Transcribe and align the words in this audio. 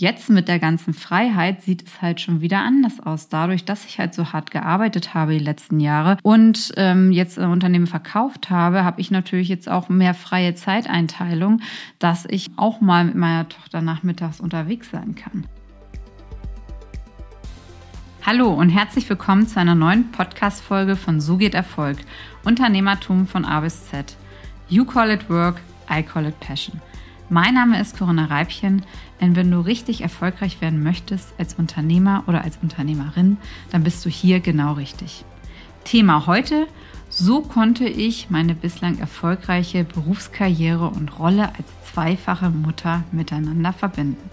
Jetzt 0.00 0.30
mit 0.30 0.46
der 0.46 0.60
ganzen 0.60 0.94
Freiheit 0.94 1.62
sieht 1.62 1.84
es 1.84 2.00
halt 2.00 2.20
schon 2.20 2.40
wieder 2.40 2.60
anders 2.60 3.00
aus. 3.00 3.28
Dadurch, 3.28 3.64
dass 3.64 3.84
ich 3.84 3.98
halt 3.98 4.14
so 4.14 4.32
hart 4.32 4.52
gearbeitet 4.52 5.12
habe 5.12 5.32
die 5.32 5.44
letzten 5.44 5.80
Jahre 5.80 6.18
und 6.22 6.72
ähm, 6.76 7.10
jetzt 7.10 7.36
ein 7.36 7.50
Unternehmen 7.50 7.88
verkauft 7.88 8.48
habe, 8.48 8.84
habe 8.84 9.00
ich 9.00 9.10
natürlich 9.10 9.48
jetzt 9.48 9.68
auch 9.68 9.88
mehr 9.88 10.14
freie 10.14 10.54
Zeiteinteilung, 10.54 11.62
dass 11.98 12.26
ich 12.26 12.48
auch 12.54 12.80
mal 12.80 13.06
mit 13.06 13.16
meiner 13.16 13.48
Tochter 13.48 13.82
nachmittags 13.82 14.38
unterwegs 14.38 14.88
sein 14.92 15.16
kann. 15.16 15.48
Hallo 18.24 18.54
und 18.54 18.68
herzlich 18.68 19.10
willkommen 19.10 19.48
zu 19.48 19.58
einer 19.58 19.74
neuen 19.74 20.12
Podcast-Folge 20.12 20.94
von 20.94 21.20
So 21.20 21.38
geht 21.38 21.54
Erfolg. 21.54 21.98
Unternehmertum 22.44 23.26
von 23.26 23.44
A 23.44 23.58
bis 23.62 23.88
Z. 23.88 24.16
You 24.68 24.84
call 24.84 25.10
it 25.10 25.28
work, 25.28 25.60
I 25.90 26.04
call 26.04 26.24
it 26.24 26.38
passion. 26.38 26.80
Mein 27.30 27.54
Name 27.54 27.78
ist 27.78 27.98
Corinna 27.98 28.24
Reibchen. 28.24 28.82
Und 29.20 29.36
wenn 29.36 29.50
du 29.50 29.60
richtig 29.60 30.00
erfolgreich 30.00 30.62
werden 30.62 30.82
möchtest 30.82 31.34
als 31.38 31.54
Unternehmer 31.54 32.24
oder 32.26 32.42
als 32.42 32.58
Unternehmerin, 32.62 33.36
dann 33.70 33.84
bist 33.84 34.04
du 34.04 34.08
hier 34.08 34.40
genau 34.40 34.72
richtig. 34.74 35.24
Thema 35.84 36.26
heute, 36.26 36.66
so 37.10 37.42
konnte 37.42 37.86
ich 37.86 38.30
meine 38.30 38.54
bislang 38.54 38.98
erfolgreiche 38.98 39.84
Berufskarriere 39.84 40.88
und 40.88 41.18
Rolle 41.18 41.50
als 41.50 41.92
zweifache 41.92 42.48
Mutter 42.48 43.04
miteinander 43.12 43.72
verbinden. 43.74 44.30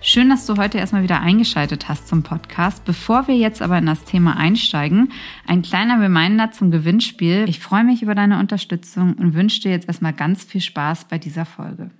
Schön, 0.00 0.28
dass 0.28 0.46
du 0.46 0.56
heute 0.56 0.78
erstmal 0.78 1.02
wieder 1.02 1.20
eingeschaltet 1.20 1.88
hast 1.88 2.06
zum 2.06 2.22
Podcast. 2.22 2.84
Bevor 2.84 3.26
wir 3.26 3.36
jetzt 3.36 3.60
aber 3.60 3.78
in 3.78 3.86
das 3.86 4.04
Thema 4.04 4.36
einsteigen, 4.36 5.12
ein 5.44 5.62
kleiner 5.62 6.00
Reminder 6.00 6.52
zum 6.52 6.70
Gewinnspiel. 6.70 7.46
Ich 7.48 7.58
freue 7.58 7.82
mich 7.82 8.00
über 8.02 8.14
deine 8.14 8.38
Unterstützung 8.38 9.14
und 9.14 9.34
wünsche 9.34 9.60
dir 9.60 9.72
jetzt 9.72 9.88
erstmal 9.88 10.12
ganz 10.12 10.44
viel 10.44 10.60
Spaß 10.60 11.06
bei 11.06 11.18
dieser 11.18 11.44
Folge. 11.44 11.90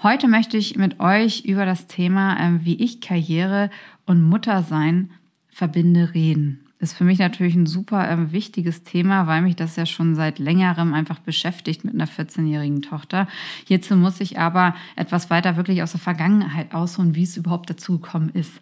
Heute 0.00 0.28
möchte 0.28 0.56
ich 0.56 0.76
mit 0.76 1.00
euch 1.00 1.44
über 1.44 1.66
das 1.66 1.88
Thema, 1.88 2.38
ähm, 2.38 2.60
wie 2.62 2.76
ich 2.76 3.00
Karriere 3.00 3.68
und 4.06 4.22
Muttersein 4.22 5.10
verbinde, 5.50 6.14
reden 6.14 6.68
ist 6.80 6.96
für 6.96 7.04
mich 7.04 7.18
natürlich 7.18 7.56
ein 7.56 7.66
super 7.66 8.08
äh, 8.08 8.32
wichtiges 8.32 8.84
Thema, 8.84 9.26
weil 9.26 9.42
mich 9.42 9.56
das 9.56 9.76
ja 9.76 9.84
schon 9.84 10.14
seit 10.14 10.38
längerem 10.38 10.94
einfach 10.94 11.18
beschäftigt 11.18 11.84
mit 11.84 11.94
einer 11.94 12.06
14-jährigen 12.06 12.82
Tochter. 12.82 13.26
Hierzu 13.66 13.96
muss 13.96 14.20
ich 14.20 14.38
aber 14.38 14.74
etwas 14.94 15.28
weiter 15.28 15.56
wirklich 15.56 15.82
aus 15.82 15.92
der 15.92 16.00
Vergangenheit 16.00 16.72
ausholen, 16.74 17.16
wie 17.16 17.24
es 17.24 17.36
überhaupt 17.36 17.68
dazu 17.68 17.98
gekommen 17.98 18.30
ist. 18.32 18.52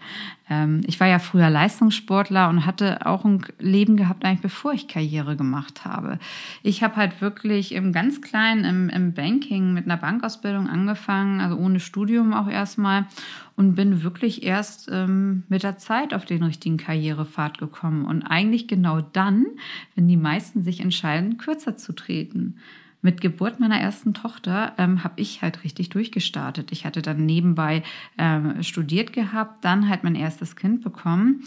Ähm, 0.48 0.82
ich 0.86 1.00
war 1.00 1.06
ja 1.06 1.18
früher 1.18 1.50
Leistungssportler 1.50 2.48
und 2.48 2.66
hatte 2.66 3.04
auch 3.06 3.24
ein 3.24 3.44
Leben 3.58 3.96
gehabt, 3.96 4.24
eigentlich 4.24 4.42
bevor 4.42 4.72
ich 4.72 4.88
Karriere 4.88 5.36
gemacht 5.36 5.84
habe. 5.84 6.18
Ich 6.62 6.82
habe 6.82 6.96
halt 6.96 7.20
wirklich 7.20 7.72
im 7.72 7.92
ganz 7.92 8.20
kleinen 8.20 8.64
im, 8.64 8.88
im 8.88 9.14
Banking 9.14 9.72
mit 9.72 9.86
einer 9.86 9.96
Bankausbildung 9.96 10.68
angefangen, 10.68 11.40
also 11.40 11.56
ohne 11.56 11.80
Studium 11.80 12.32
auch 12.32 12.48
erstmal 12.48 13.06
und 13.56 13.74
bin 13.74 14.02
wirklich 14.02 14.42
erst 14.42 14.88
ähm, 14.92 15.44
mit 15.48 15.62
der 15.62 15.78
Zeit 15.78 16.14
auf 16.14 16.24
den 16.24 16.42
richtigen 16.42 16.76
Karrierepfad 16.76 17.58
gekommen. 17.58 18.04
Und 18.04 18.22
eigentlich 18.22 18.68
genau 18.68 19.00
dann, 19.00 19.46
wenn 19.94 20.06
die 20.06 20.16
meisten 20.16 20.62
sich 20.62 20.80
entscheiden, 20.80 21.38
kürzer 21.38 21.76
zu 21.76 21.92
treten. 21.92 22.56
Mit 23.06 23.20
Geburt 23.20 23.60
meiner 23.60 23.78
ersten 23.78 24.14
Tochter 24.14 24.72
ähm, 24.78 25.04
habe 25.04 25.20
ich 25.20 25.40
halt 25.40 25.62
richtig 25.62 25.90
durchgestartet. 25.90 26.72
Ich 26.72 26.84
hatte 26.84 27.02
dann 27.02 27.24
nebenbei 27.24 27.84
ähm, 28.18 28.60
studiert 28.64 29.12
gehabt, 29.12 29.64
dann 29.64 29.88
halt 29.88 30.02
mein 30.02 30.16
erstes 30.16 30.56
Kind 30.56 30.82
bekommen 30.82 31.44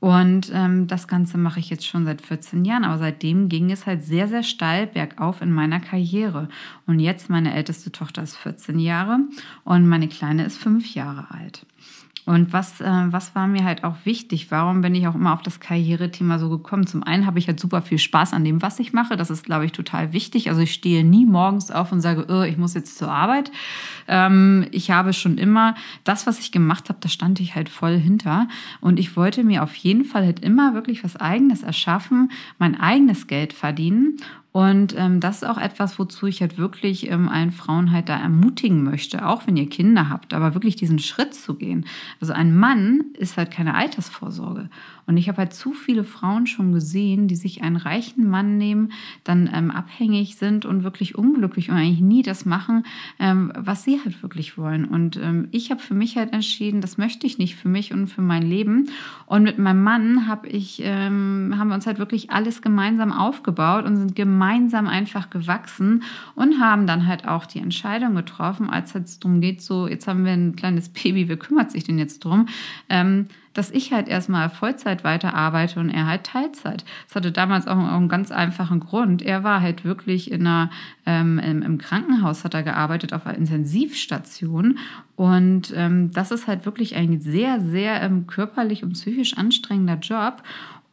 und 0.00 0.50
ähm, 0.52 0.88
das 0.88 1.06
Ganze 1.06 1.38
mache 1.38 1.60
ich 1.60 1.70
jetzt 1.70 1.86
schon 1.86 2.04
seit 2.04 2.20
14 2.20 2.64
Jahren, 2.64 2.82
aber 2.82 2.98
seitdem 2.98 3.48
ging 3.48 3.70
es 3.70 3.86
halt 3.86 4.02
sehr, 4.02 4.26
sehr 4.26 4.42
steil 4.42 4.88
bergauf 4.88 5.40
in 5.40 5.52
meiner 5.52 5.78
Karriere. 5.78 6.48
Und 6.86 6.98
jetzt 6.98 7.30
meine 7.30 7.54
älteste 7.54 7.92
Tochter 7.92 8.24
ist 8.24 8.36
14 8.36 8.80
Jahre 8.80 9.20
und 9.62 9.86
meine 9.86 10.08
kleine 10.08 10.44
ist 10.44 10.58
5 10.58 10.92
Jahre 10.94 11.30
alt. 11.30 11.64
Und 12.26 12.52
was, 12.52 12.80
äh, 12.80 13.04
was 13.12 13.36
war 13.36 13.46
mir 13.46 13.62
halt 13.62 13.84
auch 13.84 13.94
wichtig? 14.02 14.50
Warum 14.50 14.80
bin 14.80 14.96
ich 14.96 15.06
auch 15.06 15.14
immer 15.14 15.32
auf 15.32 15.42
das 15.42 15.60
Karrierethema 15.60 16.40
so 16.40 16.50
gekommen? 16.50 16.84
Zum 16.84 17.04
einen 17.04 17.24
habe 17.24 17.38
ich 17.38 17.46
halt 17.46 17.60
super 17.60 17.82
viel 17.82 17.98
Spaß 17.98 18.32
an 18.32 18.42
dem, 18.42 18.62
was 18.62 18.80
ich 18.80 18.92
mache. 18.92 19.16
Das 19.16 19.30
ist, 19.30 19.44
glaube 19.44 19.64
ich, 19.64 19.70
total 19.70 20.12
wichtig. 20.12 20.48
Also 20.48 20.60
ich 20.60 20.72
stehe 20.72 21.04
nie 21.04 21.24
morgens 21.24 21.70
auf 21.70 21.92
und 21.92 22.00
sage, 22.00 22.26
oh, 22.28 22.42
ich 22.42 22.56
muss 22.56 22.74
jetzt 22.74 22.98
zur 22.98 23.12
Arbeit. 23.12 23.52
Ähm, 24.08 24.66
ich 24.72 24.90
habe 24.90 25.12
schon 25.12 25.38
immer 25.38 25.76
das, 26.02 26.26
was 26.26 26.40
ich 26.40 26.50
gemacht 26.50 26.88
habe, 26.88 26.98
da 27.00 27.08
stand 27.08 27.38
ich 27.38 27.54
halt 27.54 27.68
voll 27.68 27.96
hinter. 27.96 28.48
Und 28.80 28.98
ich 28.98 29.16
wollte 29.16 29.44
mir 29.44 29.62
auf 29.62 29.76
jeden 29.76 30.04
Fall 30.04 30.24
halt 30.24 30.40
immer 30.40 30.74
wirklich 30.74 31.04
was 31.04 31.14
Eigenes 31.14 31.62
erschaffen, 31.62 32.32
mein 32.58 32.78
eigenes 32.78 33.28
Geld 33.28 33.52
verdienen 33.52 34.18
und 34.56 34.94
ähm, 34.96 35.20
das 35.20 35.42
ist 35.42 35.44
auch 35.46 35.58
etwas, 35.58 35.98
wozu 35.98 36.24
ich 36.26 36.40
halt 36.40 36.56
wirklich 36.56 37.10
ähm, 37.10 37.28
allen 37.28 37.52
Frauen 37.52 37.92
halt 37.92 38.08
da 38.08 38.16
ermutigen 38.16 38.84
möchte, 38.84 39.28
auch 39.28 39.46
wenn 39.46 39.54
ihr 39.54 39.68
Kinder 39.68 40.08
habt, 40.08 40.32
aber 40.32 40.54
wirklich 40.54 40.76
diesen 40.76 40.98
Schritt 40.98 41.34
zu 41.34 41.56
gehen. 41.56 41.84
Also 42.22 42.32
ein 42.32 42.56
Mann 42.56 43.04
ist 43.18 43.36
halt 43.36 43.50
keine 43.50 43.74
Altersvorsorge. 43.74 44.70
Und 45.06 45.16
ich 45.16 45.28
habe 45.28 45.38
halt 45.38 45.54
zu 45.54 45.72
viele 45.72 46.04
Frauen 46.04 46.46
schon 46.46 46.72
gesehen, 46.72 47.28
die 47.28 47.36
sich 47.36 47.62
einen 47.62 47.76
reichen 47.76 48.28
Mann 48.28 48.58
nehmen, 48.58 48.92
dann 49.24 49.48
ähm, 49.52 49.70
abhängig 49.70 50.36
sind 50.36 50.64
und 50.64 50.82
wirklich 50.82 51.16
unglücklich 51.16 51.70
und 51.70 51.76
eigentlich 51.76 52.00
nie 52.00 52.22
das 52.22 52.44
machen, 52.44 52.84
ähm, 53.18 53.52
was 53.56 53.84
sie 53.84 54.00
halt 54.04 54.22
wirklich 54.22 54.58
wollen. 54.58 54.84
Und 54.84 55.16
ähm, 55.16 55.48
ich 55.52 55.70
habe 55.70 55.80
für 55.80 55.94
mich 55.94 56.16
halt 56.16 56.32
entschieden, 56.32 56.80
das 56.80 56.98
möchte 56.98 57.26
ich 57.26 57.38
nicht 57.38 57.56
für 57.56 57.68
mich 57.68 57.92
und 57.92 58.08
für 58.08 58.22
mein 58.22 58.42
Leben. 58.42 58.90
Und 59.26 59.44
mit 59.44 59.58
meinem 59.58 59.82
Mann 59.82 60.26
habe 60.26 60.48
ich, 60.48 60.80
ähm, 60.82 61.54
haben 61.56 61.68
wir 61.68 61.74
uns 61.74 61.86
halt 61.86 61.98
wirklich 61.98 62.30
alles 62.30 62.60
gemeinsam 62.60 63.12
aufgebaut 63.12 63.84
und 63.84 63.96
sind 63.96 64.16
gemeinsam 64.16 64.88
einfach 64.88 65.30
gewachsen 65.30 66.02
und 66.34 66.60
haben 66.60 66.86
dann 66.86 67.06
halt 67.06 67.28
auch 67.28 67.46
die 67.46 67.60
Entscheidung 67.60 68.14
getroffen, 68.14 68.68
als 68.68 68.94
es 68.94 69.20
darum 69.20 69.40
geht, 69.40 69.62
so, 69.62 69.86
jetzt 69.86 70.08
haben 70.08 70.24
wir 70.24 70.32
ein 70.32 70.56
kleines 70.56 70.88
Baby, 70.88 71.28
wer 71.28 71.36
kümmert 71.36 71.70
sich 71.70 71.84
denn 71.84 71.98
jetzt 71.98 72.24
drum? 72.24 72.46
Ähm, 72.88 73.26
dass 73.56 73.70
ich 73.70 73.92
halt 73.92 74.08
erstmal 74.08 74.50
Vollzeit 74.50 75.04
weiterarbeite 75.04 75.80
und 75.80 75.90
er 75.90 76.06
halt 76.06 76.24
Teilzeit. 76.24 76.84
Das 77.06 77.16
hatte 77.16 77.32
damals 77.32 77.66
auch 77.66 77.76
einen 77.76 78.08
ganz 78.08 78.30
einfachen 78.30 78.80
Grund. 78.80 79.22
Er 79.22 79.44
war 79.44 79.60
halt 79.60 79.84
wirklich 79.84 80.30
in 80.30 80.46
einer, 80.46 80.70
ähm, 81.06 81.38
im, 81.38 81.78
Krankenhaus 81.78 82.44
hat 82.44 82.54
er 82.54 82.62
gearbeitet, 82.62 83.12
auf 83.12 83.26
einer 83.26 83.38
Intensivstation. 83.38 84.78
Und 85.14 85.72
ähm, 85.74 86.10
das 86.12 86.30
ist 86.30 86.46
halt 86.46 86.66
wirklich 86.66 86.96
ein 86.96 87.20
sehr, 87.20 87.60
sehr 87.60 88.02
ähm, 88.02 88.26
körperlich 88.26 88.82
und 88.82 88.92
psychisch 88.92 89.36
anstrengender 89.36 89.98
Job. 89.98 90.42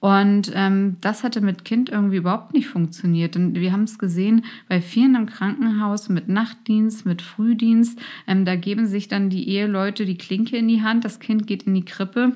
Und 0.04 0.52
ähm, 0.54 0.98
das 1.00 1.24
hatte 1.24 1.40
mit 1.40 1.64
Kind 1.64 1.90
irgendwie 1.90 2.18
überhaupt 2.18 2.54
nicht 2.54 2.68
funktioniert. 2.68 3.38
Und 3.38 3.56
wir 3.56 3.72
haben 3.72 3.84
es 3.84 3.98
gesehen 3.98 4.44
bei 4.68 4.82
vielen 4.82 5.16
im 5.16 5.28
Krankenhaus 5.28 6.10
mit 6.10 6.28
Nachtdienst, 6.28 7.06
mit 7.06 7.22
Frühdienst. 7.22 7.98
Ähm, 8.28 8.44
da 8.44 8.58
geben 8.58 8.86
sich 8.86 9.08
dann 9.08 9.30
die 9.30 9.48
Eheleute 9.48 10.06
die 10.06 10.18
Klinke 10.18 10.58
in 10.58 10.68
die 10.68 10.82
Hand, 10.82 11.06
das 11.06 11.20
Kind 11.20 11.48
geht 11.48 11.64
in 11.64 11.74
die 11.74 11.86
Krippe. 11.86 12.36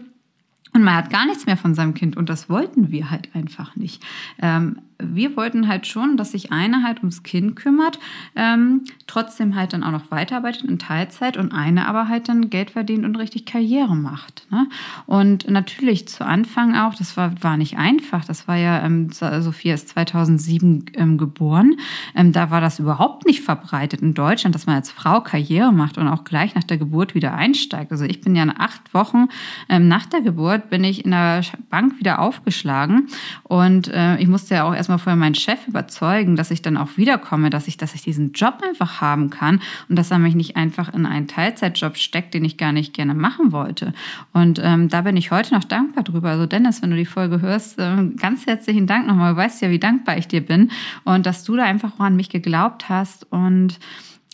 Und 0.77 0.83
man 0.83 0.93
hat 0.93 1.09
gar 1.09 1.25
nichts 1.25 1.47
mehr 1.47 1.57
von 1.57 1.73
seinem 1.73 1.95
Kind 1.95 2.17
und 2.17 2.29
das 2.29 2.51
wollten 2.51 2.91
wir 2.91 3.09
halt 3.09 3.33
einfach 3.33 3.75
nicht. 3.75 4.05
Ähm, 4.39 4.77
wir 4.99 5.35
wollten 5.37 5.67
halt 5.67 5.85
schon, 5.85 6.17
dass 6.17 6.31
sich 6.31 6.51
eine 6.51 6.83
halt 6.83 6.99
ums 6.99 7.23
Kind 7.23 7.55
kümmert, 7.55 7.99
ähm, 8.35 8.83
trotzdem 9.05 9.55
halt 9.55 9.73
dann 9.73 9.83
auch 9.83 9.91
noch 9.91 10.11
weiterarbeitet 10.11 10.63
in 10.63 10.79
Teilzeit 10.79 11.37
und 11.37 11.51
eine 11.51 11.87
aber 11.87 12.07
halt 12.07 12.29
dann 12.29 12.49
Geld 12.49 12.71
verdient 12.71 13.05
und 13.05 13.15
richtig 13.15 13.45
Karriere 13.45 13.95
macht. 13.95 14.47
Ne? 14.51 14.67
Und 15.05 15.49
natürlich 15.49 16.07
zu 16.07 16.25
Anfang 16.25 16.75
auch, 16.75 16.95
das 16.95 17.15
war, 17.15 17.31
war 17.43 17.57
nicht 17.57 17.77
einfach, 17.77 18.25
das 18.25 18.47
war 18.47 18.55
ja, 18.55 18.83
ähm, 18.83 19.09
Sophia 19.11 19.75
ist 19.75 19.89
2007 19.89 20.85
ähm, 20.93 21.17
geboren, 21.17 21.75
ähm, 22.15 22.31
da 22.31 22.49
war 22.49 22.61
das 22.61 22.79
überhaupt 22.79 23.25
nicht 23.25 23.41
verbreitet 23.41 24.01
in 24.01 24.13
Deutschland, 24.13 24.55
dass 24.55 24.65
man 24.65 24.75
als 24.75 24.91
Frau 24.91 25.21
Karriere 25.21 25.71
macht 25.71 25.97
und 25.97 26.07
auch 26.07 26.23
gleich 26.23 26.55
nach 26.55 26.63
der 26.63 26.77
Geburt 26.77 27.13
wieder 27.13 27.33
einsteigt. 27.33 27.91
Also 27.91 28.05
ich 28.05 28.21
bin 28.21 28.35
ja 28.35 28.47
acht 28.57 28.93
Wochen 28.93 29.27
ähm, 29.69 29.87
nach 29.87 30.05
der 30.05 30.21
Geburt 30.21 30.66
bin 30.69 30.83
ich 30.83 31.05
in 31.05 31.11
der 31.11 31.41
Bank 31.69 31.99
wieder 31.99 32.19
aufgeschlagen 32.19 33.07
und 33.43 33.89
äh, 33.89 34.17
ich 34.17 34.27
musste 34.27 34.55
ja 34.55 34.63
auch 34.63 34.73
erst 34.73 34.87
erstmal 34.87 34.99
vorher 34.99 35.17
meinen 35.17 35.35
Chef 35.35 35.67
überzeugen, 35.67 36.37
dass 36.37 36.49
ich 36.49 36.61
dann 36.61 36.77
auch 36.77 36.95
wiederkomme, 36.95 37.49
dass 37.49 37.67
ich, 37.67 37.75
dass 37.75 37.93
ich 37.93 38.03
diesen 38.03 38.31
Job 38.31 38.61
einfach 38.65 39.01
haben 39.01 39.29
kann 39.29 39.61
und 39.89 39.97
dass 39.97 40.11
er 40.11 40.19
mich 40.19 40.33
nicht 40.33 40.55
einfach 40.55 40.93
in 40.93 41.05
einen 41.05 41.27
Teilzeitjob 41.27 41.97
steckt, 41.97 42.33
den 42.33 42.45
ich 42.45 42.55
gar 42.55 42.71
nicht 42.71 42.93
gerne 42.93 43.13
machen 43.13 43.51
wollte. 43.51 43.93
Und 44.31 44.61
ähm, 44.63 44.87
da 44.87 45.01
bin 45.01 45.17
ich 45.17 45.31
heute 45.31 45.53
noch 45.53 45.65
dankbar 45.65 46.05
drüber. 46.05 46.29
Also 46.29 46.45
Dennis, 46.45 46.81
wenn 46.81 46.91
du 46.91 46.95
die 46.95 47.05
Folge 47.05 47.41
hörst, 47.41 47.77
äh, 47.79 47.97
ganz 48.15 48.45
herzlichen 48.45 48.87
Dank 48.87 49.07
nochmal. 49.07 49.33
Du 49.33 49.37
weißt 49.37 49.61
ja, 49.61 49.69
wie 49.69 49.79
dankbar 49.79 50.17
ich 50.17 50.29
dir 50.29 50.45
bin 50.45 50.71
und 51.03 51.25
dass 51.25 51.43
du 51.43 51.57
da 51.57 51.63
einfach 51.63 51.95
auch 51.95 52.05
an 52.05 52.15
mich 52.15 52.29
geglaubt 52.29 52.87
hast 52.87 53.29
und 53.29 53.77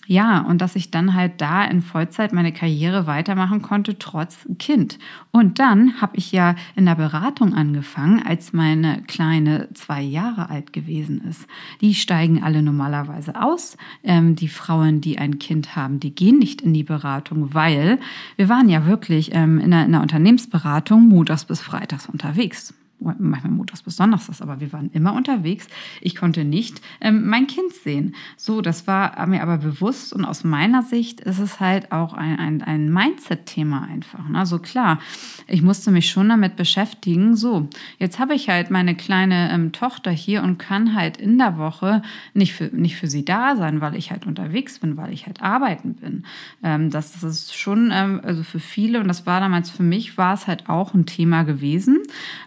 ja, 0.05 0.41
und 0.41 0.59
dass 0.61 0.75
ich 0.75 0.91
dann 0.91 1.13
halt 1.13 1.39
da 1.39 1.63
in 1.63 1.81
Vollzeit 1.81 2.33
meine 2.33 2.51
Karriere 2.51 3.07
weitermachen 3.07 3.61
konnte, 3.61 3.97
trotz 3.97 4.45
Kind. 4.59 4.99
Und 5.31 5.59
dann 5.59 6.01
habe 6.01 6.17
ich 6.17 6.31
ja 6.31 6.55
in 6.75 6.85
der 6.85 6.95
Beratung 6.95 7.53
angefangen, 7.53 8.21
als 8.21 8.51
meine 8.51 9.01
Kleine 9.07 9.69
zwei 9.73 10.01
Jahre 10.01 10.49
alt 10.49 10.73
gewesen 10.73 11.21
ist. 11.21 11.47
Die 11.79 11.95
steigen 11.95 12.43
alle 12.43 12.61
normalerweise 12.61 13.41
aus. 13.41 13.77
Ähm, 14.03 14.35
die 14.35 14.49
Frauen, 14.49 14.99
die 14.99 15.17
ein 15.17 15.39
Kind 15.39 15.75
haben, 15.75 16.01
die 16.01 16.13
gehen 16.13 16.37
nicht 16.37 16.61
in 16.61 16.73
die 16.73 16.83
Beratung, 16.83 17.53
weil 17.53 17.97
wir 18.35 18.49
waren 18.49 18.67
ja 18.67 18.85
wirklich 18.85 19.33
ähm, 19.33 19.59
in, 19.59 19.71
der, 19.71 19.85
in 19.85 19.93
der 19.93 20.01
Unternehmensberatung 20.01 21.07
montags 21.07 21.45
bis 21.45 21.61
freitags 21.61 22.07
unterwegs. 22.09 22.73
Manchmal 22.99 23.51
montags 23.51 23.83
bis 23.83 23.97
donnerstags, 23.97 24.41
aber 24.41 24.59
wir 24.59 24.71
waren 24.71 24.89
immer 24.91 25.13
unterwegs. 25.13 25.67
Ich 26.01 26.15
konnte 26.15 26.45
nicht 26.45 26.81
ähm, 27.01 27.27
mein 27.27 27.47
Kind 27.47 27.73
sehen. 27.73 28.15
So, 28.37 28.61
das 28.61 28.87
war 28.87 29.25
mir 29.27 29.41
aber 29.41 29.57
bewusst 29.57 30.13
und 30.13 30.25
aus 30.25 30.43
meiner 30.43 30.81
Sicht 30.81 31.19
ist 31.21 31.39
es 31.39 31.59
halt 31.59 31.91
auch 31.91 32.13
ein, 32.13 32.39
ein, 32.39 32.61
ein 32.61 32.91
Mindset-Thema 32.91 33.83
einfach. 33.83 34.27
Ne? 34.27 34.39
Also 34.39 34.59
klar, 34.59 34.99
ich 35.47 35.61
musste 35.61 35.91
mich 35.91 36.09
schon 36.09 36.29
damit 36.29 36.55
beschäftigen. 36.55 37.35
So, 37.35 37.67
jetzt 37.99 38.19
habe 38.19 38.33
ich 38.33 38.49
halt 38.49 38.71
meine 38.71 38.95
kleine 38.95 39.51
ähm, 39.51 39.71
Tochter 39.71 40.11
hier 40.11 40.43
und 40.43 40.57
kann 40.57 40.95
halt 40.95 41.17
in 41.17 41.37
der 41.37 41.57
Woche 41.57 42.01
nicht 42.33 42.53
für, 42.53 42.65
nicht 42.65 42.95
für 42.95 43.07
sie 43.07 43.25
da 43.25 43.55
sein, 43.55 43.81
weil 43.81 43.95
ich 43.95 44.11
halt 44.11 44.25
unterwegs 44.25 44.79
bin, 44.79 44.97
weil 44.97 45.13
ich 45.13 45.25
halt 45.25 45.41
arbeiten 45.41 45.95
bin. 45.95 46.23
Ähm, 46.63 46.89
das, 46.89 47.13
das 47.13 47.23
ist 47.23 47.57
schon, 47.57 47.91
ähm, 47.93 48.21
also 48.23 48.43
für 48.43 48.59
viele, 48.59 48.99
und 48.99 49.07
das 49.07 49.25
war 49.25 49.39
damals 49.39 49.69
für 49.69 49.83
mich, 49.83 50.17
war 50.17 50.33
es 50.33 50.47
halt 50.47 50.69
auch 50.69 50.93
ein 50.93 51.05
Thema 51.05 51.43
gewesen. 51.43 51.99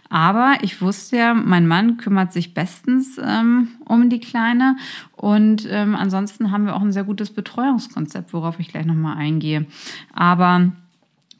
Aber 0.09 0.46
ich 0.61 0.81
wusste 0.81 1.17
ja, 1.17 1.33
mein 1.33 1.67
Mann 1.67 1.97
kümmert 1.97 2.33
sich 2.33 2.53
bestens 2.53 3.19
ähm, 3.23 3.69
um 3.85 4.09
die 4.09 4.19
Kleine. 4.19 4.77
Und 5.15 5.67
ähm, 5.69 5.95
ansonsten 5.95 6.51
haben 6.51 6.65
wir 6.65 6.75
auch 6.75 6.81
ein 6.81 6.91
sehr 6.91 7.03
gutes 7.03 7.31
Betreuungskonzept, 7.31 8.33
worauf 8.33 8.59
ich 8.59 8.69
gleich 8.69 8.85
nochmal 8.85 9.17
eingehe. 9.17 9.65
Aber 10.13 10.71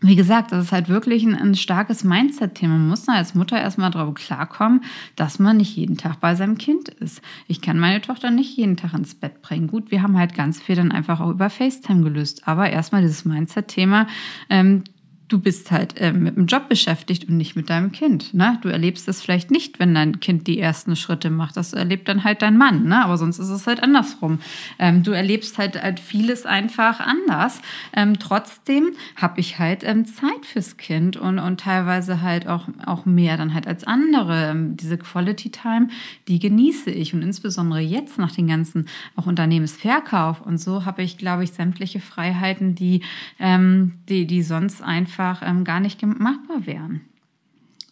wie 0.01 0.15
gesagt, 0.15 0.51
das 0.51 0.65
ist 0.65 0.71
halt 0.71 0.89
wirklich 0.89 1.24
ein, 1.24 1.36
ein 1.36 1.56
starkes 1.56 2.04
Mindset-Thema. 2.04 2.74
Man 2.74 2.89
muss 2.89 3.07
als 3.09 3.33
Mutter 3.33 3.59
erstmal 3.59 3.89
drauf 3.89 4.13
klarkommen, 4.13 4.83
dass 5.15 5.39
man 5.39 5.57
nicht 5.57 5.75
jeden 5.75 5.98
Tag 5.98 6.19
bei 6.19 6.36
seinem 6.36 6.57
Kind 6.57 6.89
ist. 6.89 7.21
Ich 7.48 7.62
kann 7.62 7.80
meine 7.80 8.01
Tochter 8.01 8.30
nicht 8.30 8.56
jeden 8.57 8.77
Tag 8.77 8.94
ins 8.94 9.15
Bett 9.15 9.42
bringen. 9.42 9.68
Gut, 9.68 9.89
wir 9.89 10.03
haben 10.03 10.18
halt 10.18 10.36
ganz 10.36 10.62
viel 10.62 10.75
dann 10.75 10.92
einfach 10.92 11.19
auch 11.19 11.31
über 11.31 11.50
FaceTime 11.50 12.03
gelöst. 12.03 12.48
Aber 12.48 12.69
erstmal 12.69 13.01
dieses 13.01 13.25
Mindset-Thema, 13.25 14.06
ähm, 14.50 14.83
du 15.27 15.39
bist 15.39 15.71
halt 15.71 16.00
äh, 16.00 16.13
mit 16.13 16.38
dem 16.38 16.45
Job 16.45 16.69
beschäftigt 16.69 17.27
und 17.27 17.38
nicht 17.38 17.56
mit 17.56 17.69
deinem 17.69 17.91
Kind. 17.91 18.33
Ne? 18.33 18.59
Du 18.62 18.69
erlebst 18.69 19.07
es 19.07 19.21
vielleicht 19.21 19.51
nicht, 19.51 19.79
wenn 19.79 19.94
dein 19.94 20.19
Kind 20.19 20.47
die 20.47 20.59
ersten 20.59 20.95
Schritte 20.95 21.29
macht. 21.29 21.57
Das 21.57 21.74
erlebt 21.74 22.07
dann 22.07 22.24
halt 22.24 22.41
dein 22.41 22.57
Mann. 22.57 22.85
Ne? 22.85 23.03
Aber 23.03 23.18
sonst 23.18 23.39
ist 23.39 23.50
es 23.50 23.68
halt 23.68 23.83
andersrum. 23.83 24.39
Ähm, 24.79 25.03
du 25.03 25.12
erlebst 25.12 25.57
halt, 25.57 25.81
halt 25.81 26.00
vieles 26.00 26.45
einfach 26.45 27.00
anders. 27.00 27.62
Ähm, 27.94 28.19
trotzdem 28.19 28.91
habe 29.15 29.39
ich 29.39 29.59
halt 29.59 29.83
ähm, 29.83 30.06
Zeit 30.06 30.45
fürs 30.45 30.77
Kind 30.77 31.18
und, 31.18 31.39
und 31.39 31.59
teilweise 31.59 32.21
halt 32.21 32.47
auch, 32.47 32.68
auch 32.85 33.06
mehr 33.06 33.35
dann 33.38 33.53
halt 33.53 33.68
als 33.68 33.83
andere. 33.83 34.51
Ähm, 34.51 34.77
diese 34.77 34.97
Quality 34.97 35.50
Time, 35.50 35.89
die 36.27 36.39
genieße 36.39 36.89
ich. 36.89 37.13
Und 37.13 37.21
insbesondere 37.21 37.79
jetzt 37.79 38.18
nach 38.18 38.31
den 38.31 38.47
ganzen 38.47 38.88
auch 39.15 39.25
Unternehmensverkauf 39.25 40.41
und 40.41 40.57
so 40.57 40.85
habe 40.85 41.03
ich, 41.03 41.18
glaube 41.18 41.44
ich, 41.44 41.51
sämtliche 41.51 42.00
Freiheiten, 42.00 42.75
die, 42.75 43.01
ähm, 43.39 43.94
die, 44.07 44.25
die 44.25 44.41
sonst 44.41 44.81
einfach 44.81 45.17
einfach 45.18 45.42
ähm, 45.48 45.64
gar 45.64 45.80
nicht 45.80 46.02
machbar 46.04 46.66
wären. 46.66 47.02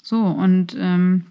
So, 0.04 0.22
und 0.22 0.76
ähm, 0.78 1.26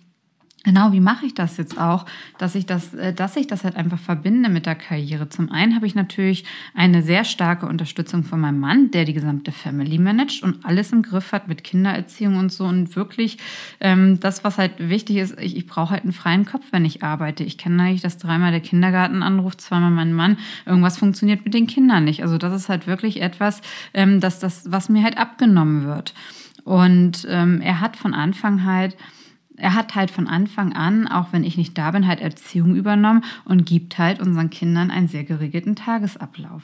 Genau, 0.65 0.93
wie 0.93 1.01
mache 1.01 1.27
ich 1.27 1.35
das 1.35 1.59
jetzt 1.59 1.79
auch, 1.79 2.07
dass 2.39 2.55
ich 2.55 2.65
das, 2.65 2.95
äh, 2.95 3.13
dass 3.13 3.37
ich 3.37 3.47
das 3.47 3.65
halt 3.65 3.77
einfach 3.77 3.99
verbinde 3.99 4.49
mit 4.49 4.65
der 4.65 4.75
Karriere? 4.75 5.29
Zum 5.29 5.53
einen 5.53 5.75
habe 5.77 5.87
ich 5.87 5.95
natürlich 5.95 6.45
eine 6.73 7.03
sehr 7.03 7.25
starke 7.25 7.67
Unterstützung 7.67 8.25
von 8.25 8.41
meinem 8.41 8.61
Mann, 8.61 8.91
der 8.91 9.05
die 9.05 9.13
gesamte 9.13 9.53
Family 9.53 9.99
managt 9.99 10.43
und 10.43 10.65
alles 10.65 10.91
im 10.91 11.03
Griff 11.03 11.33
hat 11.33 11.49
mit 11.49 11.65
Kindererziehung 11.65 12.39
und 12.39 12.51
so 12.51 12.65
und 12.65 12.97
wirklich 12.97 13.37
ähm, 13.81 14.19
das, 14.21 14.43
was 14.43 14.57
halt 14.57 14.73
wichtig 14.79 15.19
ist, 15.19 15.39
ich, 15.39 15.55
ich 15.55 15.67
brauche 15.67 15.91
halt 15.91 16.05
einen 16.05 16.15
freien 16.15 16.47
Kopf, 16.47 16.65
wenn 16.71 16.87
ich 16.87 17.03
arbeite. 17.03 17.45
Ich 17.45 17.59
kenne 17.59 17.83
eigentlich, 17.83 18.01
dass 18.01 18.17
dreimal 18.17 18.51
der 18.51 18.61
Kindergarten 18.61 19.23
anruft, 19.23 19.61
zweimal 19.61 19.91
mein 19.91 20.15
Mann, 20.15 20.39
irgendwas 20.65 20.97
funktioniert 20.97 21.45
mit 21.45 21.53
den 21.53 21.67
Kindern 21.67 22.05
nicht. 22.05 22.23
Also 22.23 22.39
das 22.39 22.55
ist 22.55 22.71
halt 22.71 22.87
wirklich 22.87 23.21
etwas, 23.21 23.61
ähm, 23.93 24.19
dass 24.19 24.39
das, 24.39 24.73
was 24.73 24.89
mir 24.89 25.03
halt 25.03 25.19
abgenommen 25.19 25.85
wird. 25.85 26.15
Und 26.65 27.27
ähm, 27.29 27.61
er 27.61 27.81
hat 27.81 27.99
von 27.99 28.15
Anfang 28.15 28.65
halt 28.65 28.97
er 29.57 29.75
hat 29.75 29.95
halt 29.95 30.11
von 30.11 30.27
Anfang 30.27 30.73
an, 30.73 31.07
auch 31.07 31.29
wenn 31.33 31.45
ich 31.45 31.57
nicht 31.57 31.79
da 31.79 31.93
bin, 31.93 32.07
halt 32.07 32.21
Erziehung 32.21 32.75
übernommen 32.75 33.23
und 33.45 33.65
gibt 33.65 33.99
halt 33.99 34.21
unseren 34.21 34.51
Kindern 34.51 34.91
einen 34.91 35.07
sehr 35.07 35.23
geregelten 35.23 35.77
Tagesablauf. 35.77 36.63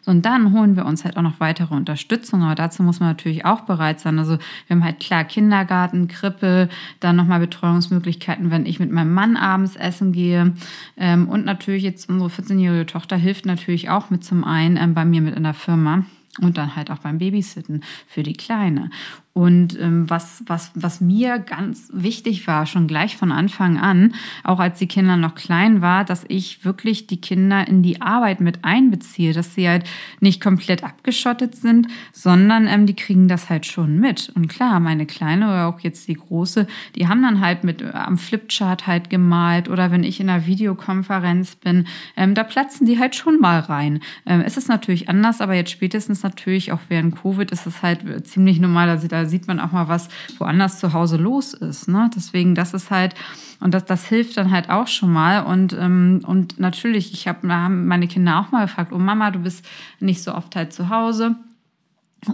So, 0.00 0.10
und 0.10 0.26
dann 0.26 0.52
holen 0.52 0.74
wir 0.74 0.84
uns 0.84 1.04
halt 1.04 1.16
auch 1.16 1.22
noch 1.22 1.38
weitere 1.38 1.74
Unterstützung, 1.74 2.42
aber 2.42 2.56
dazu 2.56 2.82
muss 2.82 2.98
man 2.98 3.10
natürlich 3.10 3.44
auch 3.44 3.60
bereit 3.60 4.00
sein. 4.00 4.18
Also 4.18 4.38
wir 4.66 4.76
haben 4.76 4.84
halt 4.84 4.98
klar 4.98 5.24
Kindergarten, 5.24 6.08
Krippe, 6.08 6.68
dann 6.98 7.14
nochmal 7.16 7.38
Betreuungsmöglichkeiten, 7.38 8.50
wenn 8.50 8.66
ich 8.66 8.80
mit 8.80 8.90
meinem 8.90 9.14
Mann 9.14 9.36
abends 9.36 9.76
essen 9.76 10.12
gehe. 10.12 10.54
Ähm, 10.96 11.28
und 11.28 11.44
natürlich 11.44 11.84
jetzt 11.84 12.08
unsere 12.08 12.30
14-jährige 12.30 12.86
Tochter 12.86 13.16
hilft 13.16 13.46
natürlich 13.46 13.88
auch 13.88 14.10
mit 14.10 14.24
zum 14.24 14.42
einen 14.42 14.76
ähm, 14.76 14.94
bei 14.94 15.04
mir 15.04 15.20
mit 15.20 15.36
in 15.36 15.44
der 15.44 15.54
Firma 15.54 16.04
und 16.40 16.56
dann 16.56 16.76
halt 16.76 16.90
auch 16.90 16.98
beim 16.98 17.18
Babysitten 17.18 17.82
für 18.06 18.22
die 18.22 18.32
Kleine. 18.32 18.90
Und 19.34 19.80
ähm, 19.80 20.10
was, 20.10 20.42
was, 20.46 20.72
was 20.74 21.00
mir 21.00 21.38
ganz 21.38 21.88
wichtig 21.90 22.46
war, 22.46 22.66
schon 22.66 22.86
gleich 22.86 23.16
von 23.16 23.32
Anfang 23.32 23.78
an, 23.78 24.14
auch 24.44 24.60
als 24.60 24.78
die 24.78 24.86
Kinder 24.86 25.16
noch 25.16 25.34
klein 25.34 25.80
war, 25.80 26.04
dass 26.04 26.26
ich 26.28 26.66
wirklich 26.66 27.06
die 27.06 27.20
Kinder 27.20 27.66
in 27.66 27.82
die 27.82 28.02
Arbeit 28.02 28.42
mit 28.42 28.62
einbeziehe, 28.62 29.32
dass 29.32 29.54
sie 29.54 29.66
halt 29.66 29.88
nicht 30.20 30.42
komplett 30.42 30.84
abgeschottet 30.84 31.54
sind, 31.54 31.88
sondern 32.12 32.66
ähm, 32.66 32.84
die 32.84 32.94
kriegen 32.94 33.26
das 33.26 33.48
halt 33.48 33.64
schon 33.64 33.98
mit. 33.98 34.30
Und 34.34 34.48
klar, 34.48 34.80
meine 34.80 35.06
Kleine 35.06 35.46
oder 35.46 35.66
auch 35.68 35.80
jetzt 35.80 36.08
die 36.08 36.14
Große, 36.14 36.66
die 36.94 37.08
haben 37.08 37.22
dann 37.22 37.40
halt 37.40 37.64
mit 37.64 37.80
äh, 37.80 37.90
am 37.92 38.18
Flipchart 38.18 38.86
halt 38.86 39.08
gemalt 39.08 39.70
oder 39.70 39.90
wenn 39.90 40.04
ich 40.04 40.20
in 40.20 40.28
einer 40.28 40.44
Videokonferenz 40.44 41.56
bin, 41.56 41.86
ähm, 42.18 42.34
da 42.34 42.44
platzen 42.44 42.86
die 42.86 42.98
halt 42.98 43.14
schon 43.14 43.40
mal 43.40 43.60
rein. 43.60 44.00
Ähm, 44.26 44.42
es 44.44 44.58
ist 44.58 44.68
natürlich 44.68 45.08
anders, 45.08 45.40
aber 45.40 45.54
jetzt 45.54 45.70
spätestens 45.70 46.22
natürlich 46.22 46.70
auch 46.70 46.80
während 46.88 47.16
Covid 47.16 47.50
ist 47.50 47.66
es 47.66 47.82
halt 47.82 48.26
ziemlich 48.26 48.60
normal, 48.60 48.88
dass 48.88 49.00
sie 49.00 49.08
da 49.08 49.21
sieht 49.26 49.48
man 49.48 49.60
auch 49.60 49.72
mal, 49.72 49.88
was 49.88 50.08
woanders 50.38 50.78
zu 50.78 50.92
Hause 50.92 51.16
los 51.16 51.54
ist. 51.54 51.88
Ne? 51.88 52.10
Deswegen, 52.14 52.54
das 52.54 52.74
ist 52.74 52.90
halt, 52.90 53.14
und 53.60 53.74
das, 53.74 53.84
das 53.84 54.04
hilft 54.06 54.36
dann 54.36 54.50
halt 54.50 54.70
auch 54.70 54.88
schon 54.88 55.12
mal. 55.12 55.44
Und, 55.44 55.72
ähm, 55.72 56.22
und 56.26 56.58
natürlich, 56.58 57.12
ich 57.12 57.28
habe 57.28 57.46
meine 57.46 58.08
Kinder 58.08 58.40
auch 58.40 58.50
mal 58.50 58.66
gefragt, 58.66 58.92
oh 58.92 58.98
Mama, 58.98 59.30
du 59.30 59.40
bist 59.40 59.64
nicht 60.00 60.22
so 60.22 60.34
oft 60.34 60.56
halt 60.56 60.72
zu 60.72 60.88
Hause. 60.88 61.36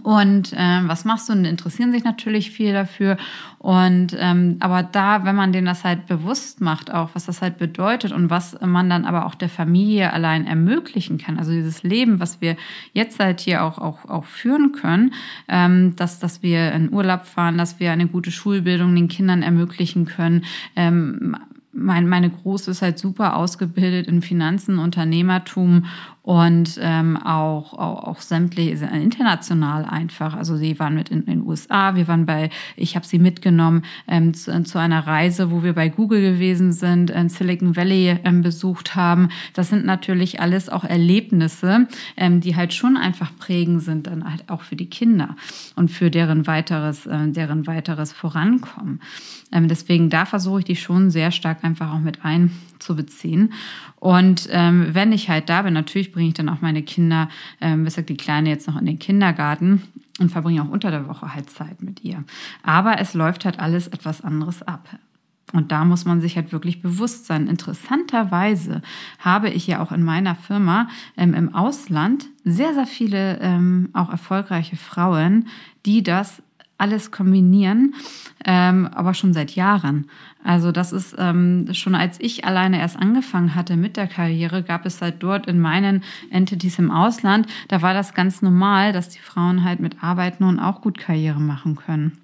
Und 0.02 0.52
ähm, 0.54 0.86
was 0.86 1.06
machst 1.06 1.28
du? 1.28 1.32
Und 1.32 1.46
interessieren 1.46 1.92
sich 1.92 2.04
natürlich 2.04 2.50
viel 2.50 2.74
dafür. 2.74 3.16
Und 3.58 4.14
ähm, 4.18 4.56
aber 4.60 4.82
da, 4.82 5.24
wenn 5.24 5.34
man 5.34 5.50
denen 5.50 5.66
das 5.66 5.82
halt 5.82 6.06
bewusst 6.06 6.60
macht, 6.60 6.92
auch 6.92 7.10
was 7.14 7.24
das 7.24 7.40
halt 7.40 7.56
bedeutet 7.56 8.12
und 8.12 8.28
was 8.28 8.60
man 8.60 8.90
dann 8.90 9.06
aber 9.06 9.24
auch 9.24 9.34
der 9.34 9.48
Familie 9.48 10.12
allein 10.12 10.46
ermöglichen 10.46 11.16
kann, 11.16 11.38
also 11.38 11.52
dieses 11.52 11.84
Leben, 11.84 12.20
was 12.20 12.42
wir 12.42 12.56
jetzt 12.92 13.18
halt 13.18 13.40
hier 13.40 13.64
auch 13.64 13.78
auch, 13.78 14.04
auch 14.04 14.26
führen 14.26 14.72
können, 14.72 15.14
ähm, 15.48 15.96
dass 15.96 16.18
dass 16.18 16.42
wir 16.42 16.72
in 16.72 16.92
Urlaub 16.92 17.24
fahren, 17.24 17.56
dass 17.56 17.80
wir 17.80 17.90
eine 17.90 18.08
gute 18.08 18.30
Schulbildung 18.30 18.94
den 18.94 19.08
Kindern 19.08 19.42
ermöglichen 19.42 20.04
können. 20.04 20.44
Ähm, 20.76 21.34
mein, 21.72 22.08
meine 22.08 22.30
Große 22.30 22.70
ist 22.70 22.82
halt 22.82 22.98
super 22.98 23.36
ausgebildet 23.36 24.06
in 24.06 24.22
Finanzen, 24.22 24.78
Unternehmertum 24.78 25.86
und 26.28 26.78
ähm, 26.82 27.16
auch, 27.16 27.72
auch, 27.72 28.04
auch 28.04 28.20
sämtliche 28.20 28.84
international 28.84 29.86
einfach. 29.86 30.36
Also 30.36 30.58
sie 30.58 30.78
waren 30.78 30.94
mit 30.94 31.08
in, 31.08 31.24
den 31.24 31.46
USA, 31.46 31.94
wir 31.94 32.06
waren 32.06 32.26
bei, 32.26 32.50
ich 32.76 32.96
habe 32.96 33.06
sie 33.06 33.18
mitgenommen 33.18 33.82
ähm, 34.06 34.34
zu, 34.34 34.62
zu, 34.64 34.78
einer 34.78 35.06
Reise, 35.06 35.50
wo 35.50 35.62
wir 35.62 35.72
bei 35.72 35.88
Google 35.88 36.20
gewesen 36.20 36.72
sind, 36.72 37.08
in 37.08 37.30
Silicon 37.30 37.76
Valley 37.76 38.18
ähm, 38.24 38.42
besucht 38.42 38.94
haben. 38.94 39.30
Das 39.54 39.70
sind 39.70 39.86
natürlich 39.86 40.38
alles 40.38 40.68
auch 40.68 40.84
Erlebnisse, 40.84 41.88
ähm, 42.18 42.42
die 42.42 42.54
halt 42.56 42.74
schon 42.74 42.98
einfach 42.98 43.34
prägend 43.38 43.80
sind, 43.80 44.06
dann 44.06 44.30
halt 44.30 44.50
auch 44.50 44.60
für 44.60 44.76
die 44.76 44.90
Kinder 44.90 45.34
und 45.76 45.90
für 45.90 46.10
deren 46.10 46.46
weiteres, 46.46 47.06
äh, 47.06 47.28
deren 47.28 47.66
weiteres 47.66 48.12
Vorankommen. 48.12 49.00
Ähm, 49.50 49.66
deswegen 49.68 50.10
da 50.10 50.26
versuche 50.26 50.58
ich 50.58 50.66
die 50.66 50.76
schon 50.76 51.08
sehr 51.08 51.30
stark 51.30 51.64
einfach 51.64 51.90
auch 51.94 52.00
mit 52.00 52.22
einzubeziehen. 52.78 53.52
Und 53.96 54.48
ähm, 54.50 54.88
wenn 54.92 55.12
ich 55.12 55.28
halt 55.28 55.48
da 55.48 55.62
bin, 55.62 55.74
natürlich 55.74 56.12
bringe 56.12 56.28
ich 56.28 56.34
dann 56.34 56.48
auch 56.48 56.60
meine 56.60 56.82
Kinder, 56.82 57.28
ähm, 57.60 57.80
wie 57.80 57.84
gesagt, 57.84 58.08
die 58.08 58.16
Kleine 58.16 58.48
jetzt 58.48 58.68
noch 58.68 58.78
in 58.78 58.86
den 58.86 58.98
Kindergarten 58.98 59.82
und 60.20 60.30
verbringe 60.30 60.62
auch 60.62 60.68
unter 60.68 60.90
der 60.90 61.08
Woche 61.08 61.34
halt 61.34 61.50
Zeit 61.50 61.82
mit 61.82 62.04
ihr. 62.04 62.24
Aber 62.62 63.00
es 63.00 63.14
läuft 63.14 63.44
halt 63.44 63.58
alles 63.58 63.88
etwas 63.88 64.22
anderes 64.22 64.62
ab. 64.62 64.88
Und 65.54 65.72
da 65.72 65.86
muss 65.86 66.04
man 66.04 66.20
sich 66.20 66.36
halt 66.36 66.52
wirklich 66.52 66.82
bewusst 66.82 67.24
sein. 67.24 67.46
Interessanterweise 67.46 68.82
habe 69.18 69.48
ich 69.48 69.66
ja 69.66 69.80
auch 69.80 69.92
in 69.92 70.02
meiner 70.02 70.34
Firma 70.34 70.88
ähm, 71.16 71.32
im 71.32 71.54
Ausland 71.54 72.26
sehr, 72.44 72.74
sehr 72.74 72.86
viele 72.86 73.38
ähm, 73.40 73.88
auch 73.94 74.10
erfolgreiche 74.10 74.76
Frauen, 74.76 75.46
die 75.86 76.02
das 76.02 76.42
alles 76.78 77.10
kombinieren, 77.10 77.94
ähm, 78.44 78.88
aber 78.92 79.12
schon 79.12 79.34
seit 79.34 79.50
Jahren. 79.56 80.08
Also 80.44 80.72
das 80.72 80.92
ist 80.92 81.14
ähm, 81.18 81.68
schon 81.72 81.94
als 81.94 82.18
ich 82.20 82.44
alleine 82.44 82.78
erst 82.78 82.96
angefangen 82.96 83.54
hatte 83.54 83.76
mit 83.76 83.96
der 83.96 84.06
Karriere, 84.06 84.62
gab 84.62 84.86
es 84.86 85.02
halt 85.02 85.16
dort 85.18 85.46
in 85.46 85.60
meinen 85.60 86.04
Entities 86.30 86.78
im 86.78 86.90
Ausland, 86.90 87.46
da 87.66 87.82
war 87.82 87.92
das 87.92 88.14
ganz 88.14 88.40
normal, 88.40 88.92
dass 88.92 89.08
die 89.08 89.18
Frauen 89.18 89.64
halt 89.64 89.80
mit 89.80 90.02
arbeiten 90.02 90.44
und 90.44 90.60
auch 90.60 90.80
gut 90.80 90.98
Karriere 90.98 91.40
machen 91.40 91.76
können. 91.76 92.18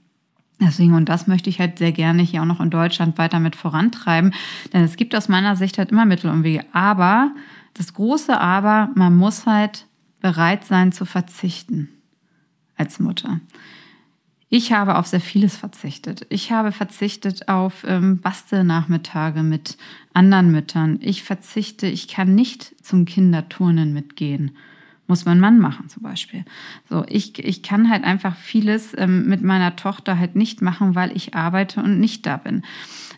Deswegen, 0.60 0.94
und 0.94 1.08
das 1.08 1.26
möchte 1.26 1.50
ich 1.50 1.58
halt 1.58 1.78
sehr 1.78 1.90
gerne 1.90 2.22
hier 2.22 2.42
auch 2.42 2.46
noch 2.46 2.60
in 2.60 2.70
Deutschland 2.70 3.18
weiter 3.18 3.40
mit 3.40 3.56
vorantreiben, 3.56 4.32
denn 4.72 4.84
es 4.84 4.96
gibt 4.96 5.14
aus 5.16 5.28
meiner 5.28 5.56
Sicht 5.56 5.78
halt 5.78 5.90
immer 5.90 6.06
Mittel 6.06 6.30
und 6.30 6.44
Wege. 6.44 6.64
Aber, 6.72 7.32
das 7.74 7.92
große 7.92 8.40
Aber, 8.40 8.88
man 8.94 9.16
muss 9.16 9.46
halt 9.46 9.86
bereit 10.20 10.64
sein 10.64 10.92
zu 10.92 11.04
verzichten 11.04 11.88
als 12.76 13.00
Mutter. 13.00 13.40
Ich 14.56 14.72
habe 14.72 14.98
auf 14.98 15.08
sehr 15.08 15.20
vieles 15.20 15.56
verzichtet. 15.56 16.26
Ich 16.28 16.52
habe 16.52 16.70
verzichtet 16.70 17.48
auf 17.48 17.84
ähm, 17.88 18.20
Bastelnachmittage 18.20 19.42
mit 19.42 19.76
anderen 20.12 20.52
Müttern. 20.52 21.00
Ich 21.00 21.24
verzichte, 21.24 21.88
ich 21.88 22.06
kann 22.06 22.36
nicht 22.36 22.72
zum 22.80 23.04
Kinderturnen 23.04 23.92
mitgehen. 23.92 24.52
Muss 25.08 25.24
mein 25.24 25.40
Mann 25.40 25.58
machen 25.58 25.88
zum 25.88 26.04
Beispiel. 26.04 26.44
So, 26.88 27.04
ich, 27.08 27.36
ich 27.40 27.64
kann 27.64 27.90
halt 27.90 28.04
einfach 28.04 28.36
vieles 28.36 28.96
ähm, 28.96 29.26
mit 29.26 29.42
meiner 29.42 29.74
Tochter 29.74 30.20
halt 30.20 30.36
nicht 30.36 30.62
machen, 30.62 30.94
weil 30.94 31.10
ich 31.16 31.34
arbeite 31.34 31.82
und 31.82 31.98
nicht 31.98 32.24
da 32.24 32.36
bin. 32.36 32.62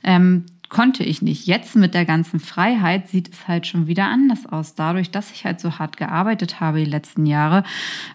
Ähm, 0.03 0.47
konnte 0.69 1.05
ich 1.05 1.23
nicht. 1.23 1.47
Jetzt 1.47 1.77
mit 1.77 1.95
der 1.95 2.05
ganzen 2.05 2.41
Freiheit 2.41 3.09
sieht 3.09 3.33
es 3.33 3.49
halt 3.49 3.67
schon 3.67 3.87
wieder 3.87 4.07
anders 4.07 4.47
aus. 4.47 4.75
Dadurch, 4.75 5.11
dass 5.11 5.31
ich 5.31 5.45
halt 5.45 5.61
so 5.61 5.79
hart 5.79 5.97
gearbeitet 5.97 6.61
habe 6.61 6.79
die 6.79 6.91
letzten 6.91 7.27
Jahre 7.27 7.65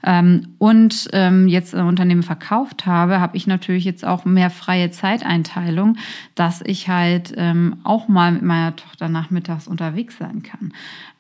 ähm, 0.04 0.50
und 0.58 1.10
ähm, 1.14 1.48
jetzt 1.48 1.74
ein 1.74 1.86
Unternehmen 1.86 2.24
verkauft 2.24 2.86
habe, 2.86 3.20
habe 3.20 3.38
ich 3.38 3.48
natürlich 3.48 3.86
jetzt 3.86 4.06
auch 4.06 4.26
mehr 4.26 4.50
freie 4.50 4.92
Zeiteinteilung, 4.92 5.98
dass 6.36 6.62
ich 6.66 6.90
halt 6.90 7.34
ähm, 7.38 7.78
auch 7.84 8.08
mal 8.08 8.32
mit 8.32 8.42
meiner 8.42 8.76
Tochter 8.76 9.10
nachmittags 9.10 9.68
unterwegs 9.68 10.18
sein 10.18 10.44
kann. 10.44 10.74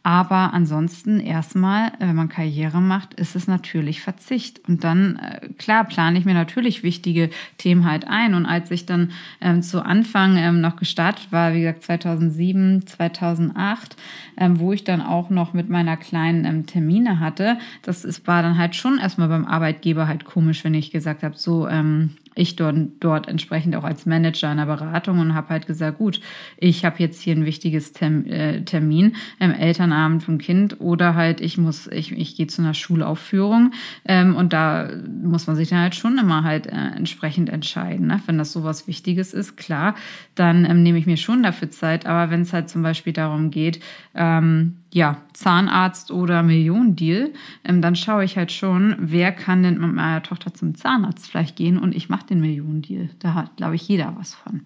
Aber 0.03 0.53
ansonsten 0.53 1.20
erstmal, 1.20 1.91
wenn 2.00 2.15
man 2.15 2.27
Karriere 2.27 2.81
macht, 2.81 3.13
ist 3.13 3.36
es 3.36 3.48
natürlich 3.48 4.01
Verzicht. 4.01 4.67
Und 4.67 4.84
dann, 4.84 5.17
äh, 5.17 5.50
klar, 5.60 5.84
plane 5.84 6.17
ich 6.17 6.25
mir 6.25 6.34
natürlich 6.34 6.81
wichtige 6.81 7.29
Themen 7.60 7.86
halt 7.86 8.08
ein. 8.08 8.34
Und 8.34 8.48
als 8.48 8.72
ich 8.72 8.88
dann 8.88 9.12
ähm, 9.41 9.62
zu 9.62 9.86
Anfang 9.86 10.38
ähm, 10.38 10.60
noch 10.60 10.75
gestartet 10.75 11.31
war, 11.31 11.53
wie 11.53 11.62
gesagt 11.62 11.84
2007, 11.84 12.88
2008, 12.88 13.96
ähm, 14.38 14.60
wo 14.60 14.74
ich 14.74 14.84
dann 14.84 15.01
auch 15.01 15.29
noch 15.29 15.53
mit 15.53 15.70
meiner 15.70 15.98
kleinen 15.98 16.46
ähm, 16.46 16.65
Termine 16.65 17.20
hatte, 17.20 17.60
das 17.84 18.03
ist, 18.03 18.25
war 18.25 18.41
dann 18.41 18.58
halt 18.58 18.75
schon 18.75 18.98
erstmal 18.98 19.27
beim 19.27 19.46
Arbeitgeber 19.46 20.08
halt 20.08 20.25
komisch, 20.25 20.63
wenn 20.63 20.74
ich 20.74 20.89
gesagt 20.89 21.22
habe, 21.22 21.38
so, 21.38 21.67
ähm, 21.67 22.15
ich 22.35 22.55
dort, 22.55 22.75
dort 23.00 23.27
entsprechend 23.27 23.75
auch 23.75 23.83
als 23.83 24.05
Manager 24.05 24.50
einer 24.50 24.65
Beratung 24.65 25.19
und 25.19 25.33
habe 25.33 25.50
halt 25.50 25.67
gesagt, 25.67 25.97
gut, 25.97 26.21
ich 26.57 26.85
habe 26.85 26.95
jetzt 27.00 27.21
hier 27.21 27.35
ein 27.35 27.45
wichtiges 27.45 27.91
Term, 27.91 28.25
äh, 28.25 28.61
Termin, 28.63 29.15
ähm, 29.39 29.51
Elternabend 29.51 30.23
vom 30.23 30.38
Kind 30.38 30.79
oder 30.79 31.15
halt 31.15 31.41
ich 31.41 31.57
muss, 31.57 31.88
ich, 31.88 32.11
ich 32.11 32.35
gehe 32.35 32.47
zu 32.47 32.61
einer 32.61 32.73
Schulaufführung 32.73 33.71
ähm, 34.05 34.35
und 34.35 34.53
da 34.53 34.89
muss 35.23 35.47
man 35.47 35.55
sich 35.55 35.69
dann 35.69 35.79
halt 35.79 35.95
schon 35.95 36.17
immer 36.17 36.43
halt 36.43 36.67
äh, 36.67 36.95
entsprechend 36.95 37.50
entscheiden. 37.50 38.07
Ne? 38.07 38.21
Wenn 38.25 38.38
das 38.38 38.53
sowas 38.53 38.88
Wichtiges 38.88 39.33
ist, 39.33 39.57
klar, 39.57 39.95
dann 40.35 40.65
ähm, 40.65 40.83
nehme 40.83 40.97
ich 40.97 41.05
mir 41.05 41.17
schon 41.17 41.43
dafür 41.43 41.69
Zeit, 41.69 42.05
aber 42.05 42.31
wenn 42.31 42.41
es 42.41 42.53
halt 42.53 42.69
zum 42.69 42.81
Beispiel 42.81 43.13
darum 43.13 43.51
geht, 43.51 43.81
ähm, 44.15 44.80
ja, 44.93 45.17
Zahnarzt 45.33 46.12
oder 46.12 46.43
Millionendeal, 46.43 47.31
ähm, 47.63 47.81
dann 47.81 47.95
schaue 47.95 48.24
ich 48.24 48.38
halt 48.38 48.51
schon, 48.51 48.95
wer 49.00 49.31
kann 49.31 49.63
denn 49.63 49.79
mit 49.79 49.93
meiner 49.93 50.21
Tochter 50.21 50.53
zum 50.53 50.75
Zahnarzt 50.75 51.29
vielleicht 51.29 51.55
gehen 51.55 51.77
und 51.77 51.95
ich 51.95 52.10
mache 52.10 52.27
den 52.27 52.41
Millionendeal. 52.41 53.10
Da 53.19 53.33
hat, 53.33 53.57
glaube 53.57 53.75
ich, 53.75 53.88
jeder 53.88 54.15
was 54.17 54.33
von 54.33 54.62